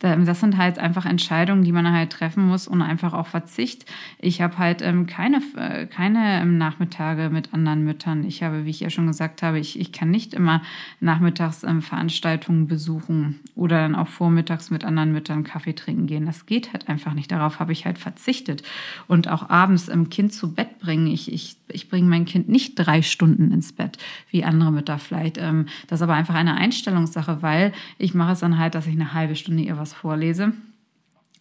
das 0.00 0.40
sind 0.40 0.56
halt 0.56 0.78
einfach 0.78 1.06
Entscheidungen, 1.06 1.64
die 1.64 1.72
man 1.72 1.90
halt 1.90 2.10
treffen 2.10 2.46
muss 2.46 2.68
und 2.68 2.82
einfach 2.82 3.14
auch 3.14 3.26
Verzicht. 3.26 3.84
Ich 4.20 4.40
habe 4.40 4.56
halt 4.58 4.80
ähm, 4.80 5.06
keine, 5.06 5.42
äh, 5.56 5.86
keine 5.86 6.40
ähm, 6.40 6.56
Nachmittage 6.56 7.30
mit 7.30 7.52
anderen 7.52 7.82
Müttern. 7.82 8.24
Ich 8.24 8.44
habe, 8.44 8.64
wie 8.64 8.70
ich 8.70 8.80
ja 8.80 8.90
schon 8.90 9.08
gesagt 9.08 9.42
habe, 9.42 9.58
ich, 9.58 9.78
ich 9.78 9.90
kann 9.90 10.10
nicht 10.10 10.34
immer 10.34 10.62
nachmittags 11.00 11.64
ähm, 11.64 11.82
Veranstaltungen 11.82 12.68
besuchen 12.68 13.40
oder 13.56 13.78
dann 13.82 13.96
auch 13.96 14.06
vormittags 14.06 14.70
mit 14.70 14.84
anderen 14.84 15.12
Müttern 15.12 15.42
Kaffee 15.42 15.74
trinken 15.74 16.06
gehen. 16.06 16.26
Das 16.26 16.46
geht 16.46 16.72
halt 16.72 16.88
einfach 16.88 17.14
nicht. 17.14 17.32
Darauf 17.32 17.58
habe 17.58 17.72
ich 17.72 17.84
halt 17.84 17.98
verzichtet. 17.98 18.62
Und 19.08 19.26
auch 19.26 19.50
abends 19.50 19.88
im 19.88 20.10
Kind 20.10 20.32
zu 20.32 20.54
Bett 20.54 20.77
bringen. 20.78 21.08
Ich, 21.08 21.32
ich, 21.32 21.56
ich 21.68 21.88
bringe 21.88 22.08
mein 22.08 22.24
Kind 22.24 22.48
nicht 22.48 22.74
drei 22.76 23.02
Stunden 23.02 23.50
ins 23.50 23.72
Bett, 23.72 23.98
wie 24.30 24.44
andere 24.44 24.70
Mütter 24.70 24.98
vielleicht. 24.98 25.38
Ähm, 25.38 25.66
das 25.88 25.98
ist 25.98 26.02
aber 26.02 26.14
einfach 26.14 26.34
eine 26.34 26.54
Einstellungssache, 26.56 27.42
weil 27.42 27.72
ich 27.98 28.14
mache 28.14 28.32
es 28.32 28.40
dann 28.40 28.58
halt, 28.58 28.76
dass 28.76 28.86
ich 28.86 28.94
eine 28.94 29.12
halbe 29.12 29.34
Stunde 29.34 29.64
ihr 29.64 29.76
was 29.76 29.88
was 29.88 29.94
vorlese. 29.94 30.52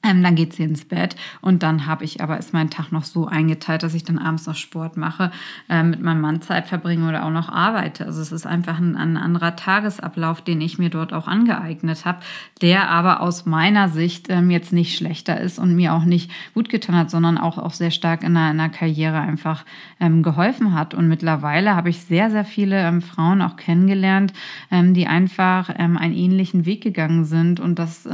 Ähm, 0.08 0.24
dann 0.24 0.36
geht 0.36 0.54
sie 0.54 0.64
ins 0.64 0.86
Bett 0.86 1.16
und 1.42 1.64
dann 1.64 1.86
habe 1.86 2.04
ich 2.04 2.22
aber 2.22 2.38
ist 2.38 2.54
mein 2.54 2.70
Tag 2.70 2.92
noch 2.92 3.04
so 3.04 3.28
eingeteilt, 3.28 3.84
dass 3.84 3.94
ich 3.94 4.04
dann 4.04 4.18
abends 4.18 4.46
noch 4.46 4.56
Sport 4.56 4.96
mache, 4.96 5.32
äh, 5.70 5.84
mit 5.84 6.02
meinem 6.02 6.22
Mann 6.22 6.42
Zeit 6.42 6.68
verbringe 6.68 7.08
oder 7.08 7.26
auch 7.26 7.32
noch 7.32 7.50
arbeite. 7.50 8.06
Also 8.06 8.22
es 8.22 8.32
ist 8.32 8.48
einfach 8.48 8.78
ein, 8.80 8.96
ein 8.96 9.18
anderer 9.18 9.56
Tagesablauf, 9.56 10.42
den 10.42 10.62
ich 10.62 10.78
mir 10.78 10.90
dort 10.90 11.14
auch 11.14 11.28
angeeignet 11.28 12.06
habe, 12.06 12.20
der 12.62 12.90
aber 12.90 13.22
aus 13.22 13.46
meiner 13.46 13.90
Sicht 13.90 14.28
ähm, 14.30 14.50
jetzt 14.50 14.72
nicht 14.72 14.96
schlechter 14.98 15.40
ist 15.40 15.60
und 15.60 15.76
mir 15.76 15.94
auch 15.94 16.06
nicht 16.06 16.32
gut 16.54 16.70
getan 16.70 16.96
hat, 16.96 17.12
sondern 17.12 17.38
auch, 17.38 17.58
auch 17.58 17.74
sehr 17.74 17.92
stark 17.92 18.24
in 18.24 18.38
einer, 18.38 18.52
in 18.52 18.60
einer 18.60 18.70
Karriere 18.70 19.20
einfach 19.20 19.66
ähm, 20.00 20.24
geholfen 20.24 20.74
hat. 20.74 20.94
Und 20.94 21.08
mittlerweile 21.08 21.76
habe 21.76 21.90
ich 21.90 22.02
sehr, 22.02 22.30
sehr 22.32 22.46
viele 22.46 22.80
ähm, 22.80 23.02
Frauen 23.02 23.42
auch 23.42 23.58
kennengelernt, 23.58 24.34
ähm, 24.72 24.94
die 24.94 25.08
einfach 25.08 25.70
ähm, 25.78 25.98
einen 25.98 26.14
ähnlichen 26.14 26.66
Weg 26.66 26.82
gegangen 26.82 27.26
sind. 27.26 27.60
Und 27.60 27.80
das 27.80 28.08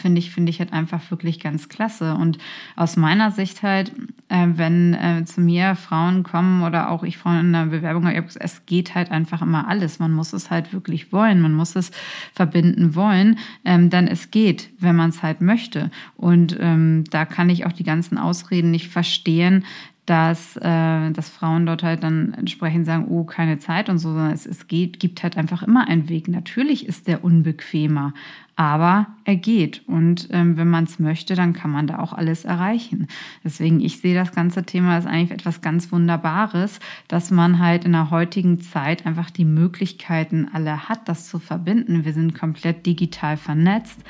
finde 0.00 0.18
ich, 0.18 0.30
finde 0.30 0.50
ich 0.50 0.58
halt 0.58 0.72
einfach 0.72 1.10
wirklich 1.10 1.27
wirklich 1.28 1.40
ganz 1.40 1.68
klasse. 1.68 2.14
Und 2.14 2.38
aus 2.74 2.96
meiner 2.96 3.30
Sicht 3.30 3.62
halt, 3.62 3.92
äh, 4.28 4.46
wenn 4.54 4.94
äh, 4.94 5.24
zu 5.24 5.40
mir 5.40 5.76
Frauen 5.76 6.22
kommen 6.22 6.62
oder 6.62 6.90
auch 6.90 7.04
ich 7.04 7.18
Frauen 7.18 7.40
in 7.40 7.52
der 7.52 7.66
Bewerbung 7.66 8.06
habe, 8.06 8.26
es 8.38 8.66
geht 8.66 8.94
halt 8.94 9.10
einfach 9.10 9.42
immer 9.42 9.68
alles. 9.68 9.98
Man 9.98 10.12
muss 10.12 10.32
es 10.32 10.50
halt 10.50 10.72
wirklich 10.72 11.12
wollen, 11.12 11.40
man 11.40 11.52
muss 11.52 11.76
es 11.76 11.90
verbinden 12.32 12.94
wollen, 12.94 13.38
ähm, 13.64 13.90
dann 13.90 14.08
es 14.08 14.30
geht, 14.30 14.70
wenn 14.78 14.96
man 14.96 15.10
es 15.10 15.22
halt 15.22 15.40
möchte. 15.40 15.90
Und 16.16 16.56
ähm, 16.58 17.04
da 17.10 17.24
kann 17.26 17.50
ich 17.50 17.66
auch 17.66 17.72
die 17.72 17.84
ganzen 17.84 18.16
Ausreden 18.16 18.70
nicht 18.70 18.88
verstehen, 18.88 19.64
dass, 20.08 20.56
äh, 20.56 21.10
dass 21.10 21.28
Frauen 21.28 21.66
dort 21.66 21.82
halt 21.82 22.02
dann 22.02 22.32
entsprechend 22.32 22.86
sagen, 22.86 23.08
oh, 23.08 23.24
keine 23.24 23.58
Zeit 23.58 23.90
und 23.90 23.98
so, 23.98 24.08
sondern 24.08 24.32
es, 24.32 24.46
es 24.46 24.66
geht, 24.66 25.00
gibt 25.00 25.22
halt 25.22 25.36
einfach 25.36 25.62
immer 25.62 25.86
einen 25.86 26.08
Weg. 26.08 26.28
Natürlich 26.28 26.86
ist 26.86 27.08
der 27.08 27.22
unbequemer, 27.22 28.14
aber 28.58 29.06
er 29.22 29.36
geht. 29.36 29.86
Und 29.86 30.30
ähm, 30.32 30.56
wenn 30.56 30.68
man 30.68 30.82
es 30.82 30.98
möchte, 30.98 31.36
dann 31.36 31.52
kann 31.52 31.70
man 31.70 31.86
da 31.86 32.00
auch 32.00 32.12
alles 32.12 32.44
erreichen. 32.44 33.06
Deswegen, 33.44 33.78
ich 33.78 34.00
sehe 34.00 34.16
das 34.16 34.32
ganze 34.32 34.64
Thema 34.64 34.96
als 34.96 35.06
eigentlich 35.06 35.30
etwas 35.30 35.60
ganz 35.60 35.92
Wunderbares, 35.92 36.80
dass 37.06 37.30
man 37.30 37.60
halt 37.60 37.84
in 37.84 37.92
der 37.92 38.10
heutigen 38.10 38.60
Zeit 38.60 39.06
einfach 39.06 39.30
die 39.30 39.44
Möglichkeiten 39.44 40.48
alle 40.52 40.88
hat, 40.88 41.08
das 41.08 41.28
zu 41.28 41.38
verbinden. 41.38 42.04
Wir 42.04 42.12
sind 42.12 42.36
komplett 42.36 42.84
digital 42.84 43.36
vernetzt 43.36 44.00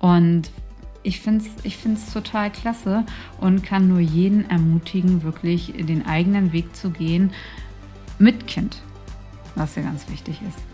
und 0.00 0.50
ich 1.02 1.20
finde 1.20 1.46
es 1.46 1.64
ich 1.64 1.78
find's 1.78 2.12
total 2.12 2.50
klasse 2.50 3.06
und 3.40 3.62
kann 3.62 3.88
nur 3.88 4.00
jeden 4.00 4.50
ermutigen, 4.50 5.22
wirklich 5.22 5.72
den 5.78 6.04
eigenen 6.04 6.52
Weg 6.52 6.76
zu 6.76 6.90
gehen 6.90 7.30
mit 8.18 8.46
Kind, 8.46 8.82
was 9.54 9.76
ja 9.76 9.82
ganz 9.82 10.10
wichtig 10.10 10.42
ist. 10.46 10.73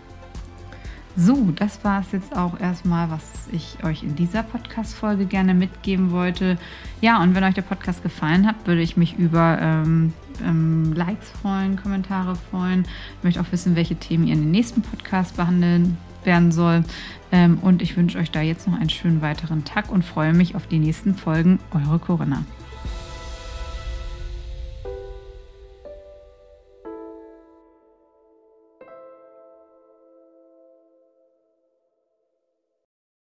So, 1.17 1.51
das 1.55 1.83
war 1.83 2.01
es 2.01 2.11
jetzt 2.13 2.35
auch 2.35 2.59
erstmal, 2.59 3.11
was 3.11 3.23
ich 3.51 3.83
euch 3.83 4.03
in 4.03 4.15
dieser 4.15 4.43
Podcast-Folge 4.43 5.25
gerne 5.25 5.53
mitgeben 5.53 6.11
wollte. 6.11 6.57
Ja, 7.01 7.21
und 7.21 7.35
wenn 7.35 7.43
euch 7.43 7.53
der 7.53 7.63
Podcast 7.63 8.01
gefallen 8.01 8.47
hat, 8.47 8.55
würde 8.65 8.81
ich 8.81 8.95
mich 8.95 9.17
über 9.17 9.57
ähm, 9.61 10.13
ähm, 10.41 10.93
Likes 10.93 11.29
freuen, 11.41 11.75
Kommentare 11.75 12.35
freuen. 12.49 12.85
Ich 13.17 13.23
möchte 13.23 13.41
auch 13.41 13.51
wissen, 13.51 13.75
welche 13.75 13.95
Themen 13.95 14.25
ihr 14.25 14.33
in 14.33 14.41
den 14.41 14.51
nächsten 14.51 14.81
Podcast 14.81 15.35
behandeln 15.35 15.97
werden 16.23 16.51
soll. 16.51 16.83
Ähm, 17.31 17.57
und 17.61 17.81
ich 17.81 17.97
wünsche 17.97 18.17
euch 18.17 18.31
da 18.31 18.41
jetzt 18.41 18.67
noch 18.67 18.79
einen 18.79 18.89
schönen 18.89 19.21
weiteren 19.21 19.65
Tag 19.65 19.91
und 19.91 20.05
freue 20.05 20.33
mich 20.33 20.55
auf 20.55 20.67
die 20.67 20.79
nächsten 20.79 21.15
Folgen. 21.15 21.59
Eure 21.73 21.99
Corinna. 21.99 22.45